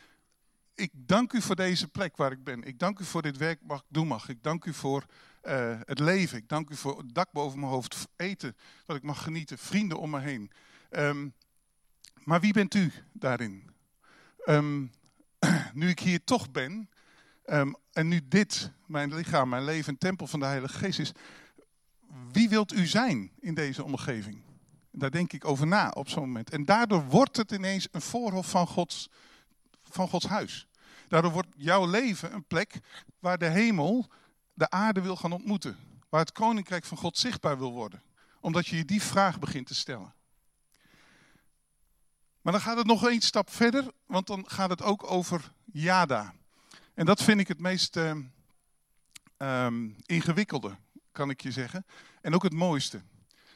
[0.74, 2.62] ik dank u voor deze plek waar ik ben.
[2.62, 4.28] Ik dank u voor dit werk wat ik doen mag.
[4.28, 5.04] Ik dank u voor
[5.44, 6.38] uh, het leven.
[6.38, 8.56] Ik dank u voor het dak boven mijn hoofd, eten
[8.86, 10.50] wat ik mag genieten, vrienden om me heen.
[10.90, 11.34] Um,
[12.24, 13.70] maar wie bent u daarin?
[14.46, 14.90] Um,
[15.72, 16.88] nu ik hier toch ben,
[17.46, 21.12] um, en nu dit, mijn lichaam, mijn leven, een tempel van de Heilige Geest is,
[22.32, 24.42] wie wilt u zijn in deze omgeving?
[24.90, 26.50] Daar denk ik over na op zo'n moment.
[26.50, 29.10] En daardoor wordt het ineens een voorhof van Gods,
[29.94, 30.66] van Gods huis.
[31.08, 32.80] Daardoor wordt jouw leven een plek
[33.18, 34.06] waar de hemel
[34.52, 35.76] de aarde wil gaan ontmoeten.
[36.08, 38.02] Waar het koninkrijk van God zichtbaar wil worden.
[38.40, 40.14] Omdat je je die vraag begint te stellen.
[42.40, 46.34] Maar dan gaat het nog één stap verder, want dan gaat het ook over Yada.
[46.94, 48.14] En dat vind ik het meest uh,
[49.38, 50.76] um, ingewikkelde,
[51.12, 51.86] kan ik je zeggen.
[52.20, 53.02] En ook het mooiste.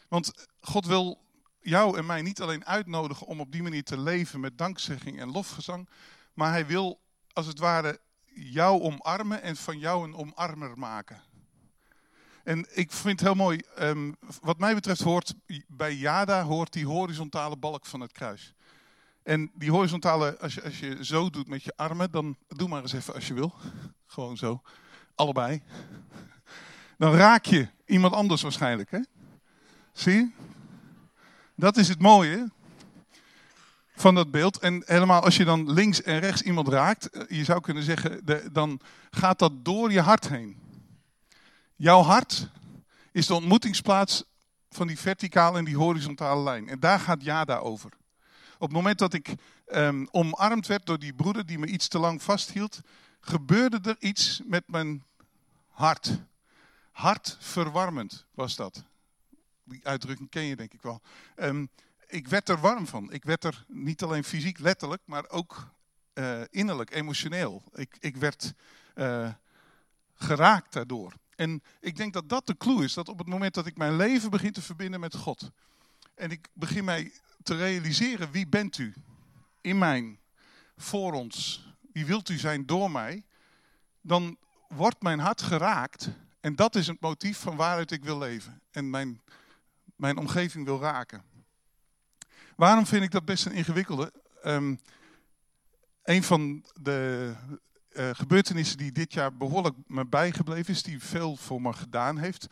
[0.09, 1.21] Want God wil
[1.61, 5.31] jou en mij niet alleen uitnodigen om op die manier te leven met dankzegging en
[5.31, 5.89] lofgezang.
[6.39, 7.01] Maar hij wil
[7.33, 8.01] als het ware
[8.35, 11.23] jou omarmen en van jou een omarmer maken.
[12.45, 15.35] En ik vind het heel mooi, um, wat mij betreft hoort
[15.67, 18.55] bij Yada hoort die horizontale balk van het kruis.
[19.23, 22.83] En die horizontale, als je, als je zo doet met je armen, dan doe maar
[22.83, 23.55] eens even als je wil.
[24.07, 24.63] Gewoon zo.
[25.15, 25.63] Allebei.
[26.99, 28.91] Dan raak je iemand anders waarschijnlijk.
[28.91, 29.01] Hè?
[29.93, 30.31] Zie je?
[31.55, 32.51] Dat is het mooie
[34.01, 34.59] van dat beeld.
[34.59, 38.21] En helemaal als je dan links en rechts iemand raakt, eh, je zou kunnen zeggen,
[38.25, 38.81] de, dan
[39.11, 40.57] gaat dat door je hart heen.
[41.77, 42.49] Jouw hart
[43.13, 44.25] is de ontmoetingsplaats
[44.71, 46.69] van die verticale en die horizontale lijn.
[46.69, 47.91] En daar gaat Jada over.
[48.55, 49.35] Op het moment dat ik
[49.67, 52.81] um, omarmd werd door die broeder die me iets te lang vasthield,
[53.21, 55.05] gebeurde er iets met mijn
[55.69, 56.19] hart.
[56.91, 58.85] Hartverwarmend was dat.
[59.65, 61.01] Die uitdrukking ken je denk ik wel.
[61.37, 61.69] Um,
[62.09, 63.13] ik werd er warm van.
[63.13, 65.69] Ik werd er niet alleen fysiek, letterlijk, maar ook
[66.15, 67.63] uh, innerlijk, emotioneel.
[67.75, 68.55] Ik, ik werd
[68.95, 69.33] uh,
[70.15, 71.13] geraakt daardoor.
[71.35, 73.97] En ik denk dat dat de clue is, dat op het moment dat ik mijn
[73.97, 75.51] leven begin te verbinden met God,
[76.15, 78.95] en ik begin mij te realiseren, wie bent u
[79.61, 80.19] in mijn,
[80.77, 83.25] voor ons, wie wilt u zijn door mij,
[84.01, 84.37] dan
[84.69, 86.09] wordt mijn hart geraakt
[86.41, 89.21] en dat is het motief van waaruit ik wil leven en mijn,
[89.97, 91.23] mijn omgeving wil raken.
[92.59, 94.13] Waarom vind ik dat best een ingewikkelde?
[94.45, 94.81] Um,
[96.03, 97.33] een van de
[97.93, 102.47] uh, gebeurtenissen die dit jaar behoorlijk me bijgebleven is, die veel voor me gedaan heeft,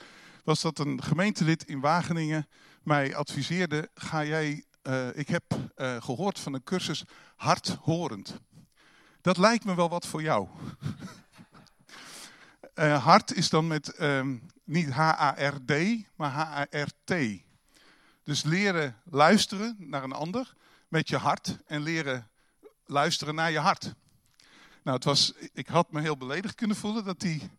[0.44, 2.48] was dat een gemeentelid in Wageningen
[2.82, 5.42] mij adviseerde: ga jij uh, ik heb
[5.76, 7.04] uh, gehoord van een cursus
[7.36, 8.40] hardhorend.
[9.20, 10.48] Dat lijkt me wel wat voor jou.
[13.10, 15.72] hart is dan met um, niet H-A-R-D,
[16.16, 17.44] maar H-A-R-T.
[18.26, 20.54] Dus leren luisteren naar een ander
[20.88, 22.30] met je hart en leren
[22.84, 23.94] luisteren naar je hart.
[24.82, 27.50] Nou, het was, ik had me heel beledigd kunnen voelen dat die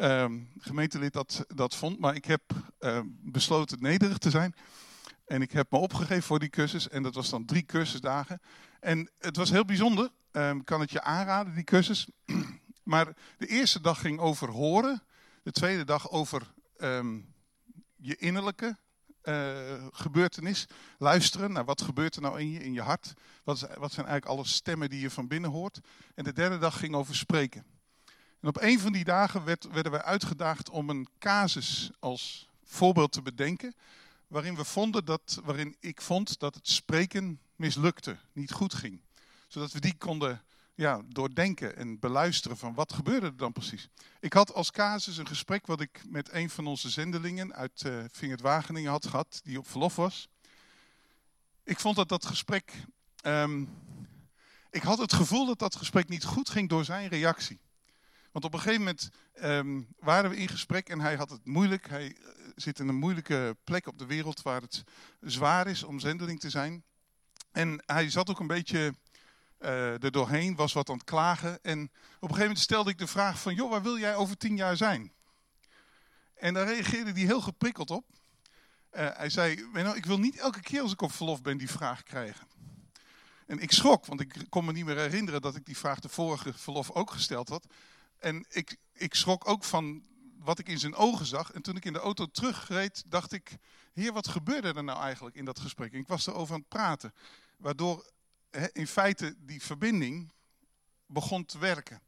[0.00, 2.42] um, gemeentelid dat, dat vond, maar ik heb
[2.80, 4.54] uh, besloten nederig te zijn.
[5.26, 6.88] En ik heb me opgegeven voor die cursus.
[6.88, 8.40] En dat was dan drie cursusdagen.
[8.80, 10.10] En het was heel bijzonder.
[10.32, 12.08] Um, kan het je aanraden, die cursus.
[12.82, 15.02] maar de eerste dag ging over horen.
[15.42, 16.54] De tweede dag over
[17.96, 18.76] je innerlijke
[19.24, 20.66] uh, gebeurtenis.
[20.98, 23.14] Luisteren naar wat gebeurt er nou in je, in je hart.
[23.44, 25.80] Wat, wat zijn eigenlijk alle stemmen die je van binnen hoort.
[26.14, 27.64] En de derde dag ging over spreken.
[28.40, 33.12] En op een van die dagen werd, werden wij uitgedaagd om een casus als voorbeeld
[33.12, 33.74] te bedenken
[34.26, 39.00] waarin we vonden dat, waarin ik vond dat het spreken mislukte, niet goed ging.
[39.48, 40.42] Zodat we die konden
[40.74, 43.88] ja, doordenken en beluisteren van wat gebeurde er dan precies.
[44.20, 48.04] Ik had als casus een gesprek wat ik met een van onze zendelingen uit uh,
[48.10, 50.28] Vingert Wageningen had gehad, die op verlof was.
[51.64, 52.72] Ik vond dat dat gesprek,
[53.22, 53.68] um,
[54.70, 57.60] ik had het gevoel dat dat gesprek niet goed ging door zijn reactie.
[58.32, 59.10] Want op een gegeven moment
[59.42, 61.88] um, waren we in gesprek en hij had het moeilijk.
[61.88, 64.84] Hij eh, zit in een moeilijke plek op de wereld waar het
[65.20, 66.84] zwaar is om zendeling te zijn.
[67.52, 68.94] En hij zat ook een beetje
[69.58, 71.62] er doorheen, was wat aan het klagen.
[71.62, 74.36] En op een gegeven moment stelde ik de vraag van, joh, waar wil jij over
[74.36, 75.12] tien jaar zijn?
[76.34, 78.04] En daar reageerde hij heel geprikkeld op.
[78.92, 82.02] Uh, hij zei, ik wil niet elke keer als ik op verlof ben die vraag
[82.02, 82.46] krijgen.
[83.46, 86.08] En ik schrok, want ik kon me niet meer herinneren dat ik die vraag de
[86.08, 87.66] vorige verlof ook gesteld had.
[88.18, 90.04] En ik, ik schrok ook van
[90.38, 91.52] wat ik in zijn ogen zag.
[91.52, 93.56] En toen ik in de auto terugreed, dacht ik,
[93.92, 95.92] heer, wat gebeurde er nou eigenlijk in dat gesprek?
[95.92, 97.14] Ik was erover aan het praten.
[97.56, 98.12] Waardoor
[98.72, 100.32] in feite die verbinding
[101.06, 102.00] begon te werken.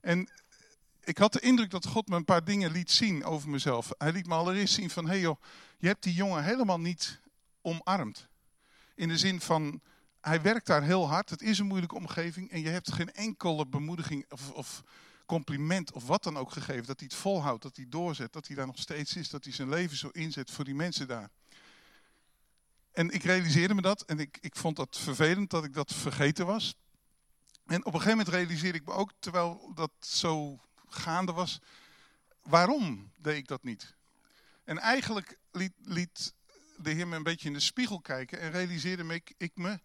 [0.00, 0.28] En
[1.04, 3.90] ik had de indruk dat God me een paar dingen liet zien over mezelf.
[3.98, 5.40] Hij liet me allereerst zien van, hé joh,
[5.78, 7.20] je hebt die jongen helemaal niet
[7.60, 8.28] omarmd.
[8.94, 9.80] In de zin van,
[10.20, 13.66] hij werkt daar heel hard, het is een moeilijke omgeving en je hebt geen enkele
[13.66, 14.82] bemoediging of, of
[15.26, 16.86] compliment of wat dan ook gegeven.
[16.86, 19.52] Dat hij het volhoudt, dat hij doorzet, dat hij daar nog steeds is, dat hij
[19.52, 21.30] zijn leven zo inzet voor die mensen daar.
[22.96, 26.46] En ik realiseerde me dat en ik, ik vond dat vervelend dat ik dat vergeten
[26.46, 26.76] was.
[27.66, 31.60] En op een gegeven moment realiseerde ik me ook, terwijl dat zo gaande was,
[32.42, 33.94] waarom deed ik dat niet?
[34.64, 36.34] En eigenlijk liet, liet
[36.76, 39.80] de Heer me een beetje in de spiegel kijken en realiseerde me ik, me,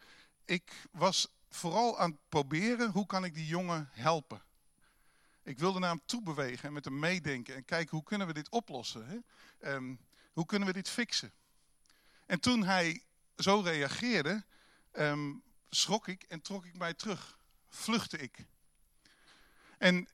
[0.46, 4.42] ik was vooral aan het proberen, hoe kan ik die jongen helpen?
[5.44, 8.34] Ik wilde naar hem toe bewegen en met hem meedenken en kijken hoe kunnen we
[8.34, 9.08] dit oplossen?
[9.08, 9.74] Hè?
[9.74, 10.00] Um,
[10.34, 11.34] hoe kunnen we dit fixen?
[12.32, 13.04] En toen hij
[13.36, 14.44] zo reageerde,
[14.94, 17.40] um, schrok ik en trok ik mij terug.
[17.70, 18.46] Vluchtte ik.
[19.78, 20.08] En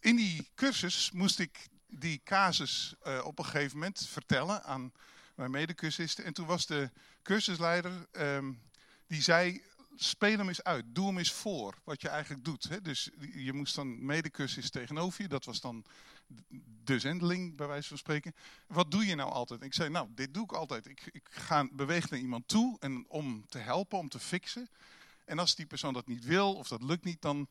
[0.00, 4.92] in die cursus moest ik die casus uh, op een gegeven moment vertellen aan
[5.34, 6.24] mijn medecursisten.
[6.24, 6.90] En toen was de
[7.22, 8.62] cursusleider, um,
[9.06, 9.62] die zei,
[9.96, 12.68] speel hem eens uit, doe hem eens voor wat je eigenlijk doet.
[12.68, 12.82] Hè?
[12.82, 15.84] Dus je moest dan medecursus tegenover je, dat was dan
[16.84, 18.34] de zendeling bij wijze van spreken.
[18.66, 19.62] Wat doe je nou altijd?
[19.62, 20.86] ik zei, nou, dit doe ik altijd.
[20.86, 24.68] Ik, ik ga, beweeg naar iemand toe en, om te helpen, om te fixen.
[25.24, 27.48] En als die persoon dat niet wil of dat lukt niet, dan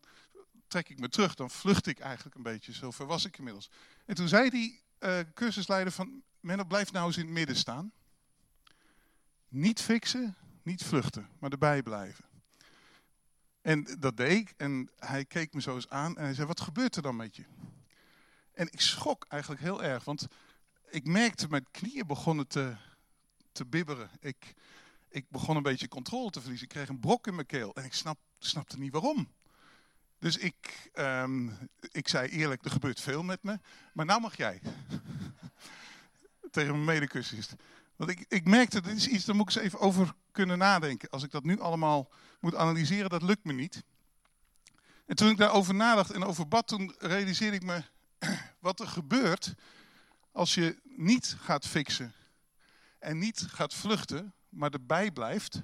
[0.68, 1.36] trek ik me terug.
[1.36, 2.74] Dan vlucht ik eigenlijk een beetje.
[2.74, 3.70] Zover was ik inmiddels.
[4.06, 7.92] En toen zei die uh, cursusleider van, Menno, blijf nou eens in het midden staan.
[9.48, 12.26] Niet fixen, niet vluchten, maar erbij blijven.
[13.62, 14.54] En dat deed ik.
[14.58, 17.36] En hij keek me zo eens aan en hij zei, wat gebeurt er dan met
[17.36, 17.44] je?
[18.54, 20.28] En ik schrok eigenlijk heel erg, want
[20.90, 22.76] ik merkte mijn knieën begonnen te,
[23.52, 24.10] te bibberen.
[24.20, 24.54] Ik,
[25.10, 26.68] ik begon een beetje controle te verliezen.
[26.68, 29.28] Ik kreeg een brok in mijn keel en ik snap, snapte niet waarom.
[30.20, 31.58] Dus ik, um,
[31.92, 33.60] ik zei eerlijk, er gebeurt veel met me,
[33.94, 34.62] maar nou mag jij.
[36.52, 37.56] Tegen mijn medecursist.
[37.96, 41.10] Want ik, ik merkte, dit is iets, daar moet ik eens even over kunnen nadenken.
[41.10, 42.10] Als ik dat nu allemaal
[42.40, 43.84] moet analyseren, dat lukt me niet.
[45.06, 47.84] En toen ik daarover nadacht en over bad, toen realiseerde ik me
[48.62, 49.54] wat er gebeurt
[50.32, 52.14] als je niet gaat fixen
[53.00, 55.62] en niet gaat vluchten, maar erbij blijft.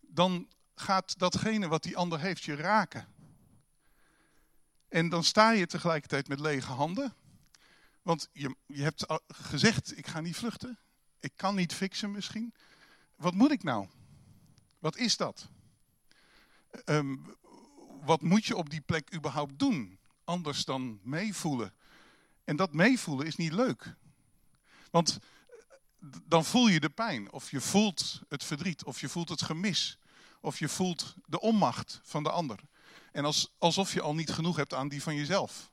[0.00, 3.06] Dan gaat datgene wat die ander heeft je raken.
[4.88, 7.14] En dan sta je tegelijkertijd met lege handen.
[8.02, 10.78] Want je, je hebt gezegd, ik ga niet vluchten.
[11.20, 12.54] Ik kan niet fixen misschien.
[13.16, 13.88] Wat moet ik nou?
[14.78, 15.48] Wat is dat?
[16.84, 17.36] Um,
[18.00, 19.98] wat moet je op die plek überhaupt doen?
[20.24, 21.74] Anders dan meevoelen.
[22.44, 23.94] En dat meevoelen is niet leuk.
[24.90, 25.18] Want
[26.24, 27.32] dan voel je de pijn.
[27.32, 28.84] Of je voelt het verdriet.
[28.84, 29.98] Of je voelt het gemis.
[30.40, 32.58] Of je voelt de onmacht van de ander.
[33.12, 35.70] En als, alsof je al niet genoeg hebt aan die van jezelf.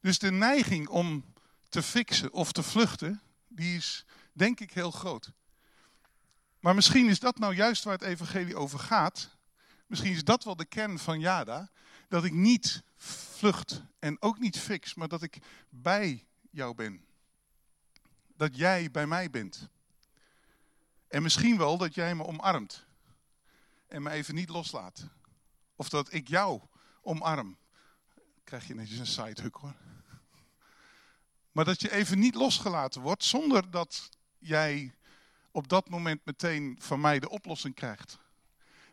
[0.00, 1.24] Dus de neiging om
[1.68, 5.32] te fixen of te vluchten, die is denk ik heel groot.
[6.60, 9.36] Maar misschien is dat nou juist waar het evangelie over gaat.
[9.86, 11.70] Misschien is dat wel de kern van Jada.
[12.10, 17.04] Dat ik niet vlucht en ook niet fix, maar dat ik bij jou ben.
[18.36, 19.68] Dat jij bij mij bent.
[21.08, 22.86] En misschien wel dat jij me omarmt.
[23.86, 25.08] En me even niet loslaat.
[25.76, 26.60] Of dat ik jou
[27.02, 27.56] omarm.
[28.44, 29.74] Krijg je netjes een sidehuk hoor.
[31.52, 34.94] Maar dat je even niet losgelaten wordt zonder dat jij
[35.50, 38.18] op dat moment meteen van mij de oplossing krijgt.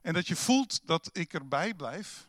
[0.02, 2.27] En dat je voelt dat ik erbij blijf,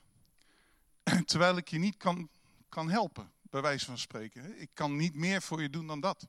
[1.25, 2.29] terwijl ik je niet kan,
[2.69, 4.61] kan helpen, bij wijze van spreken.
[4.61, 6.27] Ik kan niet meer voor je doen dan dat.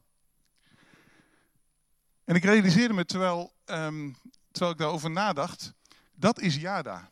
[2.23, 4.17] En ik realiseerde me terwijl, um,
[4.51, 5.73] terwijl ik daarover nadacht,
[6.15, 7.09] dat is Yada.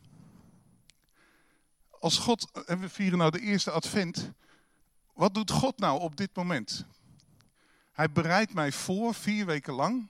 [1.90, 4.32] als God, en we vieren nou de eerste advent,
[5.14, 6.86] wat doet God nou op dit moment?
[7.92, 10.08] Hij bereidt mij voor, vier weken lang,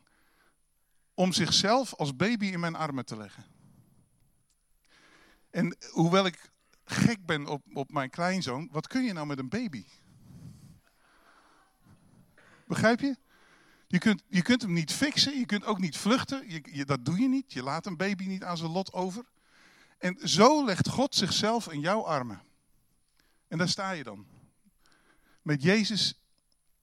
[1.15, 3.45] om zichzelf als baby in mijn armen te leggen.
[5.51, 6.51] En hoewel ik
[6.91, 9.85] gek ben op, op mijn kleinzoon, wat kun je nou met een baby?
[12.67, 13.17] Begrijp je?
[13.87, 16.51] Je kunt, je kunt hem niet fixen, je kunt ook niet vluchten.
[16.73, 17.53] Je, dat doe je niet.
[17.53, 19.25] Je laat een baby niet aan zijn lot over.
[19.99, 22.43] En zo legt God zichzelf in jouw armen.
[23.49, 24.27] En daar sta je dan.
[25.43, 26.21] Met Jezus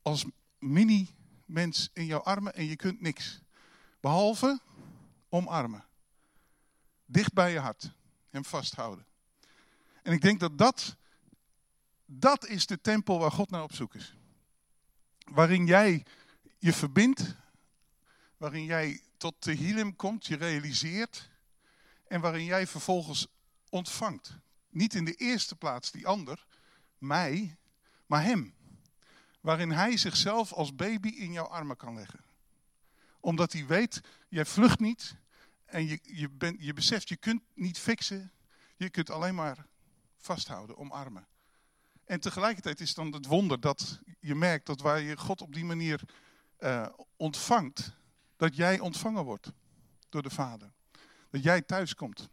[0.01, 0.25] als
[0.59, 3.41] mini-mens in jouw armen en je kunt niks.
[3.99, 4.59] Behalve
[5.29, 5.85] omarmen.
[7.05, 7.91] Dicht bij je hart.
[8.29, 9.05] Hem vasthouden.
[10.05, 10.95] En ik denk dat dat,
[12.05, 14.15] dat is de tempel waar God naar op zoek is.
[15.17, 16.05] Waarin jij
[16.57, 17.35] je verbindt,
[18.37, 21.29] waarin jij tot de hilim komt, je realiseert
[22.07, 23.27] en waarin jij vervolgens
[23.69, 24.37] ontvangt.
[24.69, 26.45] Niet in de eerste plaats die ander,
[26.97, 27.57] mij,
[28.05, 28.53] maar hem.
[29.41, 32.23] Waarin hij zichzelf als baby in jouw armen kan leggen.
[33.19, 35.15] Omdat hij weet, jij vlucht niet
[35.65, 38.31] en je, je, bent, je beseft, je kunt niet fixen.
[38.77, 39.65] Je kunt alleen maar
[40.25, 41.27] vasthouden, omarmen.
[42.05, 45.65] En tegelijkertijd is dan het wonder dat je merkt dat waar je God op die
[45.65, 46.01] manier
[46.59, 47.95] uh, ontvangt,
[48.35, 49.51] dat jij ontvangen wordt
[50.09, 50.71] door de Vader.
[51.29, 52.29] Dat jij thuis komt.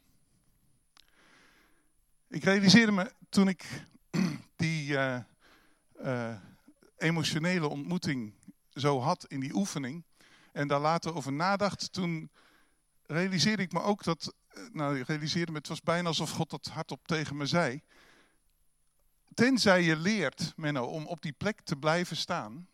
[2.29, 3.85] Ik realiseerde me toen ik
[4.57, 5.19] die uh,
[6.03, 6.37] uh,
[6.97, 8.35] emotionele ontmoeting
[8.75, 10.05] zo had in die oefening
[10.53, 12.31] en daar later over nadacht, toen
[13.07, 14.35] realiseerde ik me ook dat,
[14.73, 17.83] nou ik realiseerde me, het was bijna alsof God dat hardop tegen me zei.
[19.35, 22.69] Tenzij je leert, Menno, om op die plek te blijven staan,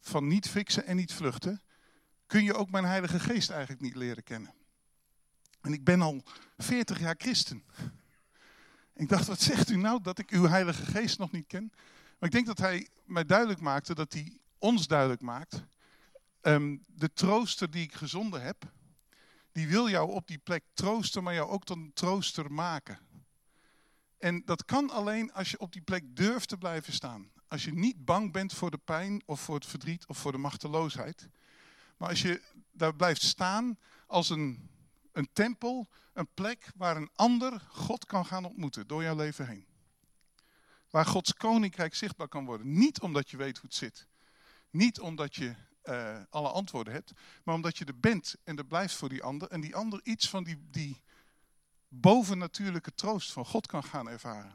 [0.00, 1.62] van niet fixen en niet vluchten,
[2.26, 4.54] kun je ook mijn Heilige Geest eigenlijk niet leren kennen.
[5.60, 6.22] En ik ben al
[6.56, 7.64] 40 jaar christen.
[8.94, 11.72] Ik dacht, wat zegt u nou dat ik uw Heilige Geest nog niet ken?
[12.18, 15.64] Maar ik denk dat hij mij duidelijk maakte, dat hij ons duidelijk maakt.
[16.42, 18.72] Um, de trooster die ik gezonden heb,
[19.54, 22.98] die wil jou op die plek troosten, maar jou ook tot een trooster maken.
[24.18, 27.30] En dat kan alleen als je op die plek durft te blijven staan.
[27.48, 30.38] Als je niet bang bent voor de pijn of voor het verdriet of voor de
[30.38, 31.28] machteloosheid.
[31.96, 34.70] Maar als je daar blijft staan als een,
[35.12, 39.66] een tempel, een plek waar een ander God kan gaan ontmoeten door jouw leven heen.
[40.90, 42.78] Waar Gods koninkrijk zichtbaar kan worden.
[42.78, 44.06] Niet omdat je weet hoe het zit.
[44.70, 45.54] Niet omdat je
[45.84, 47.12] uh, alle antwoorden hebt.
[47.44, 49.48] Maar omdat je er bent en er blijft voor die ander.
[49.48, 51.02] En die ander iets van die, die
[51.88, 54.54] bovennatuurlijke troost van God kan gaan ervaren.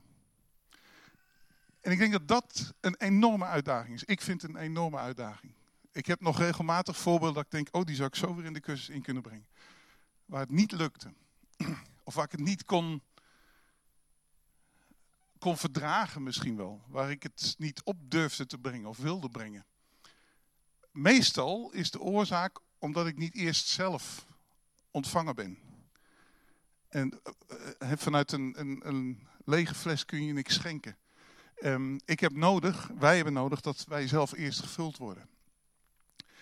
[1.82, 4.04] En ik denk dat dat een enorme uitdaging is.
[4.04, 5.54] Ik vind het een enorme uitdaging.
[5.92, 8.54] Ik heb nog regelmatig voorbeelden dat ik denk, oh die zou ik zo weer in
[8.54, 9.48] de cursus in kunnen brengen.
[10.26, 11.14] Waar het niet lukte.
[12.04, 13.02] Of waar ik het niet kon,
[15.38, 16.82] kon verdragen misschien wel.
[16.88, 19.66] Waar ik het niet op durfde te brengen of wilde brengen.
[20.92, 24.26] Meestal is de oorzaak omdat ik niet eerst zelf
[24.92, 25.58] ontvangen ben.
[26.90, 27.22] En
[27.80, 30.98] uh, vanuit een, een, een lege fles kun je niks schenken.
[31.64, 35.30] Um, ik heb nodig, wij hebben nodig dat wij zelf eerst gevuld worden.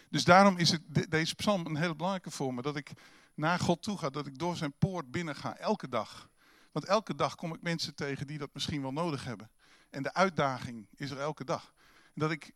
[0.09, 2.61] Dus daarom is het, deze psalm een hele belangrijke voor me.
[2.61, 2.91] Dat ik
[3.33, 6.29] naar God toe ga, dat ik door zijn poort binnen ga, elke dag.
[6.71, 9.51] Want elke dag kom ik mensen tegen die dat misschien wel nodig hebben.
[9.89, 11.73] En de uitdaging is er elke dag.
[12.13, 12.53] Dat ik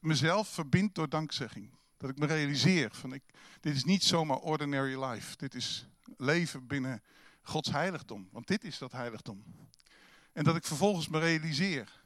[0.00, 1.70] mezelf verbind door dankzegging.
[1.96, 3.22] Dat ik me realiseer van ik,
[3.60, 5.36] dit is niet zomaar ordinary life.
[5.36, 7.02] Dit is leven binnen
[7.42, 8.28] Gods heiligdom.
[8.32, 9.44] Want dit is dat heiligdom.
[10.32, 12.02] En dat ik vervolgens me realiseer.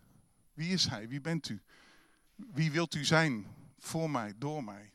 [0.52, 1.08] Wie is hij?
[1.08, 1.62] Wie bent u?
[2.34, 3.46] Wie wilt u zijn
[3.78, 4.92] voor mij, door mij?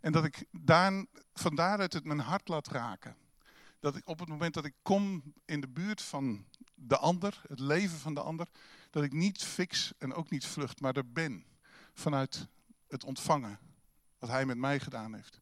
[0.00, 3.16] En dat ik daar, van daaruit het mijn hart laat raken.
[3.80, 7.60] Dat ik op het moment dat ik kom in de buurt van de ander, het
[7.60, 8.48] leven van de ander,
[8.90, 11.44] dat ik niet fix en ook niet vlucht, maar er ben.
[11.92, 12.48] Vanuit
[12.86, 13.58] het ontvangen
[14.18, 15.40] wat hij met mij gedaan heeft.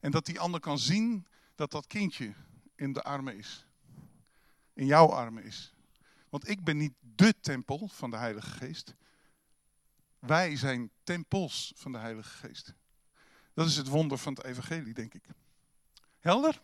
[0.00, 2.34] En dat die ander kan zien dat dat kindje
[2.74, 3.66] in de armen is.
[4.72, 5.74] In jouw armen is.
[6.28, 8.94] Want ik ben niet de tempel van de Heilige Geest.
[10.18, 12.74] Wij zijn tempels van de Heilige Geest.
[13.54, 15.24] Dat is het wonder van het evangelie, denk ik.
[16.20, 16.62] Helder?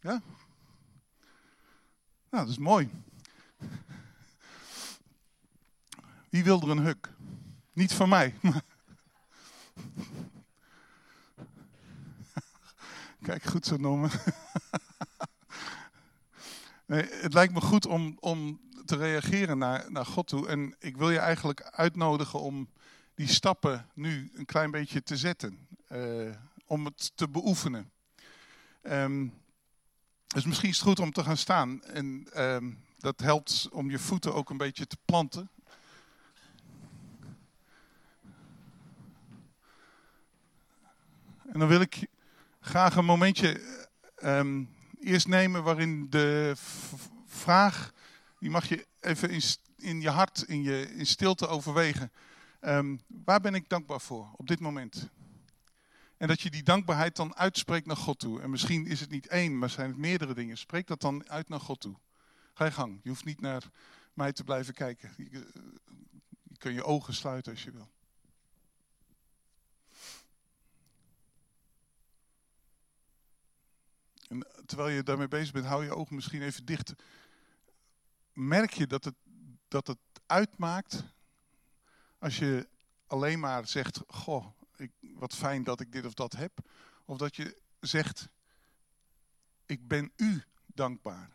[0.00, 0.22] Ja?
[2.30, 2.90] Nou, dat is mooi.
[6.30, 7.12] Wie wil er een huk?
[7.80, 8.34] Niet van mij.
[13.22, 14.10] Kijk, goed zo noemen.
[16.86, 20.48] Nee, het lijkt me goed om, om te reageren naar, naar God toe.
[20.48, 22.68] En ik wil je eigenlijk uitnodigen om
[23.14, 25.68] die stappen nu een klein beetje te zetten.
[25.88, 26.34] Uh,
[26.66, 27.90] om het te beoefenen.
[28.82, 29.34] Um,
[30.26, 31.82] dus misschien is het goed om te gaan staan.
[31.82, 35.50] En um, dat helpt om je voeten ook een beetje te planten.
[41.52, 42.06] En dan wil ik
[42.60, 43.60] graag een momentje
[44.14, 44.64] ehm,
[45.00, 46.52] eerst nemen waarin de
[47.26, 47.92] vraag,
[48.38, 49.42] die mag je even in,
[49.76, 52.12] in je hart, in, je, in stilte overwegen.
[52.60, 55.08] Ehm, waar ben ik dankbaar voor op dit moment?
[56.16, 58.40] En dat je die dankbaarheid dan uitspreekt naar God toe.
[58.40, 60.58] En misschien is het niet één, maar zijn het meerdere dingen.
[60.58, 61.96] Spreek dat dan uit naar God toe.
[62.54, 63.00] Ga je gang.
[63.02, 63.62] Je hoeft niet naar
[64.14, 65.12] mij te blijven kijken.
[65.16, 65.30] Je,
[66.42, 67.88] je kan je ogen sluiten als je wil.
[74.30, 76.92] En terwijl je daarmee bezig bent, hou je ogen misschien even dicht.
[78.32, 79.14] Merk je dat het,
[79.68, 81.04] dat het uitmaakt
[82.18, 82.68] als je
[83.06, 84.46] alleen maar zegt: Goh,
[84.76, 86.52] ik, wat fijn dat ik dit of dat heb.
[87.04, 88.28] Of dat je zegt:
[89.66, 91.30] Ik ben u dankbaar.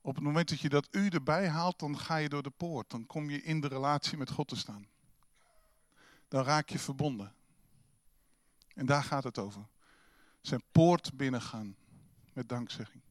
[0.00, 2.90] Op het moment dat je dat u erbij haalt, dan ga je door de poort.
[2.90, 4.86] Dan kom je in de relatie met God te staan.
[6.28, 7.34] Dan raak je verbonden.
[8.74, 9.66] En daar gaat het over.
[10.42, 11.76] Zijn poort binnengaan
[12.32, 13.02] met dankzegging.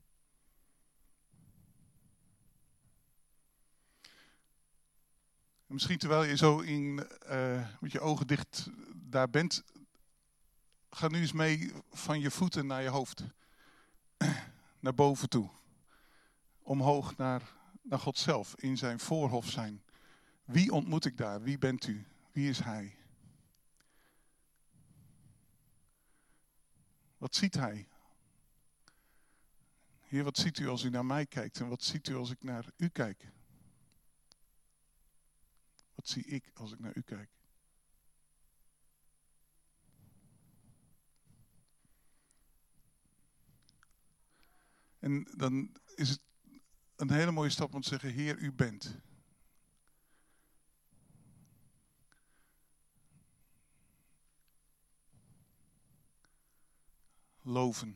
[5.72, 9.64] misschien terwijl je zo in, uh, met je ogen dicht daar bent,
[10.90, 13.24] ga nu eens mee van je voeten naar je hoofd.
[14.80, 15.50] naar boven toe.
[16.62, 17.42] Omhoog naar,
[17.82, 19.84] naar God zelf, in zijn voorhof zijn.
[20.44, 21.42] Wie ontmoet ik daar?
[21.42, 22.06] Wie bent u?
[22.32, 22.96] Wie is hij?
[27.22, 27.88] Wat ziet hij?
[30.00, 32.44] Heer, wat ziet u als u naar mij kijkt en wat ziet u als ik
[32.44, 33.32] naar u kijk?
[35.96, 37.30] Wat zie ik als ik naar u kijk?
[45.00, 46.22] En dan is het
[46.96, 49.00] een hele mooie stap om te zeggen, Heer, u bent.
[57.42, 57.96] Loven.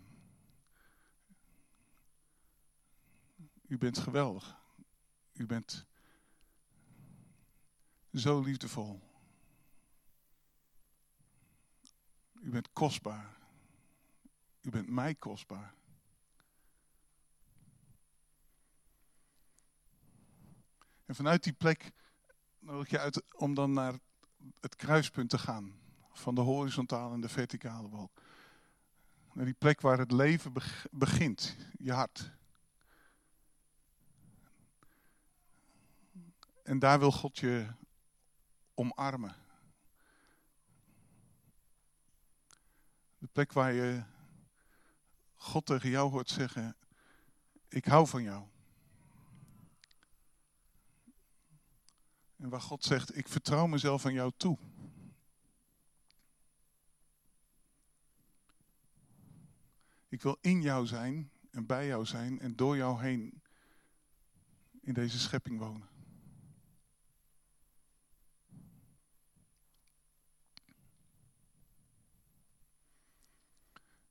[3.68, 4.58] U bent geweldig.
[5.34, 5.86] U bent
[8.14, 9.02] zo liefdevol.
[12.34, 13.38] U bent kostbaar.
[14.62, 15.74] U bent mij kostbaar.
[21.06, 21.92] En vanuit die plek
[22.60, 24.00] nodig je uit om dan naar
[24.60, 25.80] het kruispunt te gaan.
[26.12, 28.22] Van de horizontale en de verticale wolk.
[29.36, 30.54] Naar die plek waar het leven
[30.92, 31.56] begint.
[31.78, 32.32] Je hart.
[36.64, 37.68] En daar wil God je
[38.74, 39.36] omarmen.
[43.18, 44.04] De plek waar je
[45.34, 46.76] God tegen jou hoort zeggen:
[47.68, 48.44] Ik hou van jou.
[52.36, 54.58] En waar God zegt: Ik vertrouw mezelf aan jou toe.
[60.16, 63.42] Ik wil in jou zijn en bij jou zijn en door jou heen
[64.82, 65.88] in deze schepping wonen.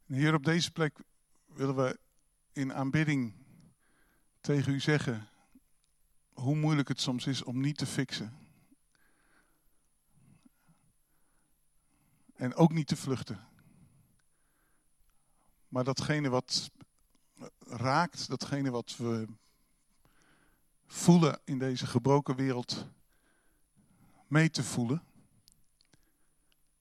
[0.07, 0.98] hier op deze plek
[1.46, 1.98] willen we
[2.52, 3.34] in aanbidding
[4.40, 5.28] tegen u zeggen
[6.32, 8.38] hoe moeilijk het soms is om niet te fixen.
[12.34, 13.53] En ook niet te vluchten.
[15.74, 16.70] Maar datgene wat
[17.66, 19.26] raakt, datgene wat we
[20.86, 22.86] voelen in deze gebroken wereld,
[24.26, 25.02] mee te voelen.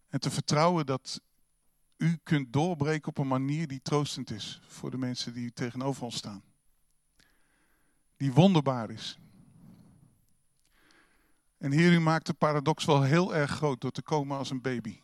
[0.09, 1.21] En te vertrouwen dat
[1.97, 6.15] u kunt doorbreken op een manier die troostend is voor de mensen die tegenover ons
[6.15, 6.43] staan.
[8.17, 9.19] Die wonderbaar is.
[11.57, 14.61] En Heer, u maakt de paradox wel heel erg groot door te komen als een
[14.61, 15.02] baby.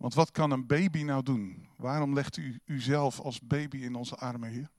[0.00, 1.68] Want wat kan een baby nou doen?
[1.76, 4.70] Waarom legt u uzelf als baby in onze armen, Heer?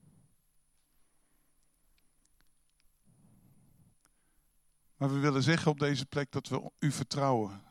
[4.98, 7.62] Maar we willen zeggen op deze plek dat we u vertrouwen.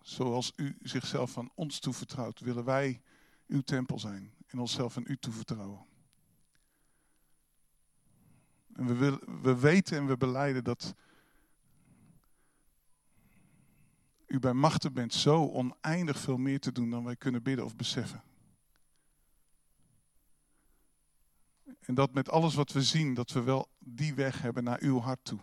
[0.00, 3.02] Zoals u zichzelf aan ons toevertrouwt, willen wij
[3.46, 5.86] uw tempel zijn en onszelf aan u toevertrouwen.
[8.72, 10.94] En we, willen, we weten en we beleiden dat
[14.26, 17.76] u bij machten bent zo oneindig veel meer te doen dan wij kunnen bidden of
[17.76, 18.22] beseffen.
[21.80, 25.00] En dat met alles wat we zien, dat we wel die weg hebben naar uw
[25.00, 25.38] hart toe.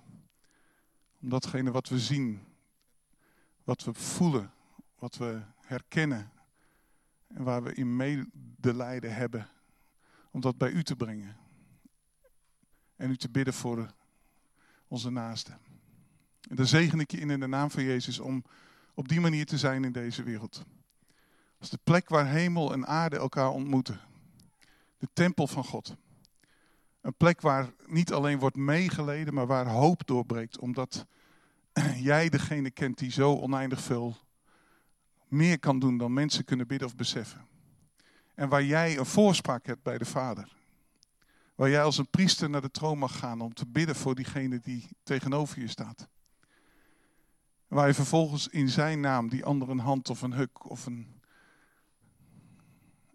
[1.22, 2.44] Om datgene wat we zien,
[3.64, 4.52] wat we voelen,
[4.96, 6.32] wat we herkennen
[7.28, 9.48] en waar we in medelijden hebben,
[10.32, 11.38] om dat bij u te brengen.
[12.96, 13.94] en u te bidden voor
[14.88, 15.60] onze naasten.
[16.50, 18.44] En dan zegen ik je in in de naam van Jezus om
[18.94, 20.66] op die manier te zijn in deze wereld.
[21.60, 24.00] Als de plek waar hemel en aarde elkaar ontmoeten.
[24.98, 25.96] De tempel van God.
[27.02, 30.60] Een plek waar niet alleen wordt meegeleden, maar waar hoop doorbreekt.
[30.60, 31.06] Omdat
[31.96, 34.18] jij degene kent die zo oneindig veel
[35.28, 37.48] meer kan doen dan mensen kunnen bidden of beseffen.
[38.36, 40.56] En waar jij een voorspraak hebt bij de Vader.
[41.56, 44.60] Waar jij als een priester naar de troon mag gaan om te bidden voor diegene
[44.60, 46.08] die tegenover je staat.
[47.74, 51.22] Waar je vervolgens in zijn naam die ander een hand of een huk of een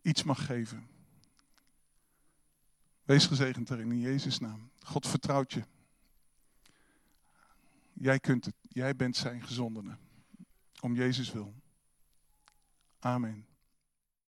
[0.02, 0.88] iets mag geven.
[3.04, 4.70] Wees gezegend erin in Jezus' naam.
[4.80, 5.62] God vertrouwt je.
[7.92, 8.54] Jij kunt het.
[8.62, 9.96] Jij bent zijn gezondene.
[10.80, 11.54] Om Jezus wil.
[12.98, 13.47] Amen.